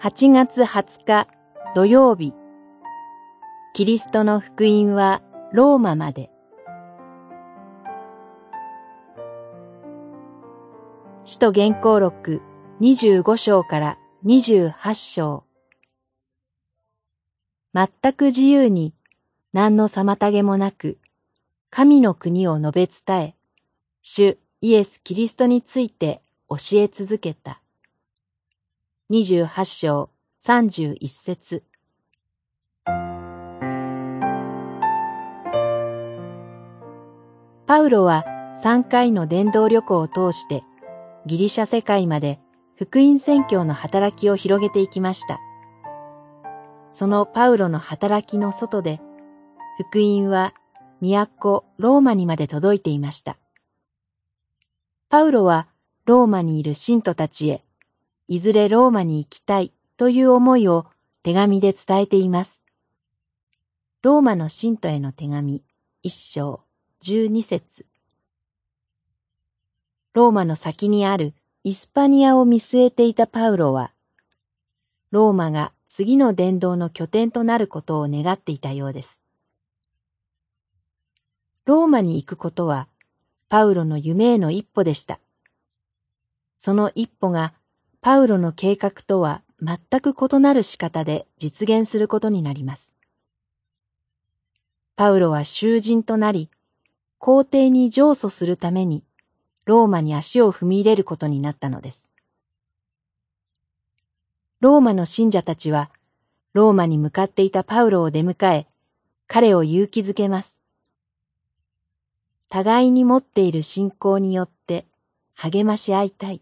[0.00, 1.26] 8月20日
[1.74, 2.32] 土曜日。
[3.74, 6.30] キリストの福音はローマまで。
[11.24, 12.42] 使徒原稿録
[12.80, 15.42] 25章から28章。
[17.74, 18.94] 全く自由に
[19.52, 20.98] 何の妨げもなく
[21.70, 23.34] 神の国を述べ伝え
[24.02, 27.60] 主イエス・キリストについて教え続けた。
[29.10, 30.10] 28章
[30.44, 31.62] 31節
[37.66, 38.26] パウロは
[38.62, 40.62] 3回の伝道旅行を通して
[41.24, 42.38] ギリシャ世界まで
[42.76, 45.40] 福音宣教の働きを広げていきました。
[46.92, 49.00] そのパウロの働きの外で
[49.78, 50.52] 福音は
[51.00, 53.38] 都ローマにまで届いていました。
[55.08, 55.66] パウロは
[56.04, 57.64] ローマにいる信徒たちへ、
[58.28, 60.86] いずれローマに行きたいという思いを
[61.22, 62.62] 手紙で伝えています。
[64.02, 65.62] ローマの信徒への手紙、
[66.02, 66.60] 一章、
[67.00, 67.86] 十二節。
[70.12, 71.32] ローマの先にある
[71.64, 73.92] イスパニアを見据えていたパウロは、
[75.10, 79.20] ローマが次の伝道の拠点となることを願っていたようです。
[81.64, 82.88] ローマに行くことは
[83.48, 85.18] パウロの夢への一歩でした。
[86.56, 87.52] その一歩が
[88.00, 92.94] パウロの計画とは全く異なる仕方で実現することになります。
[94.96, 96.50] パウロは囚人となり、
[97.18, 99.02] 皇帝に上訴するために
[99.68, 102.08] ローマに足を踏み入れることになったのです。
[104.60, 105.90] ローマの信者たちは、
[106.54, 108.66] ローマに向かっていたパウロを出迎え、
[109.26, 110.58] 彼を勇気づけます。
[112.48, 114.86] 互いに持っている信仰によって
[115.34, 116.40] 励まし合いたい。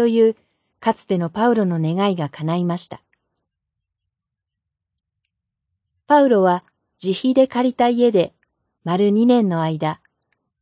[0.00, 0.36] という
[0.80, 3.02] かつてのパウロの願いが叶いました。
[6.06, 6.64] パウロは
[7.04, 8.32] 自費で借りた家で
[8.82, 10.00] 丸二年の間、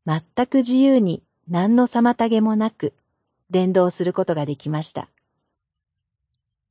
[0.05, 2.95] 全く自由に何の妨げもなく
[3.49, 5.09] 伝道することができました。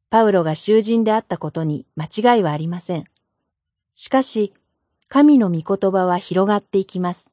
[0.10, 3.06] パウロが囚人であったことに間違いはありません。
[3.96, 4.54] しかし、
[5.08, 7.32] 神の御言葉は広がっていきます。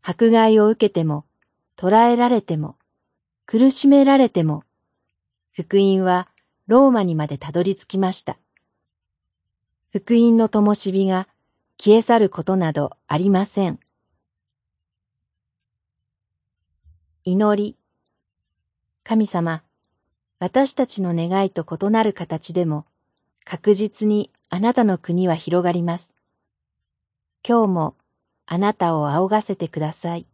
[0.00, 1.24] 迫害を受けても、
[1.74, 2.76] 捕らえられても、
[3.46, 4.64] 苦しめられても、
[5.52, 6.28] 福音は
[6.66, 8.38] ローマにまでたどり着きました。
[9.90, 11.28] 福音の灯火が
[11.78, 13.78] 消え去ることなどありません。
[17.24, 17.76] 祈り。
[19.02, 19.62] 神様、
[20.38, 22.86] 私たちの願いと異なる形でも、
[23.44, 26.14] 確実にあなたの国は広がります。
[27.46, 27.94] 今日も
[28.46, 30.26] あなたを仰がせてください。